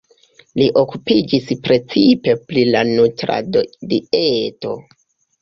Li 0.59 0.69
okupiĝis 0.81 1.49
precipe 1.67 2.35
pri 2.47 2.65
la 2.71 2.83
nutrado-dieto. 2.89 4.75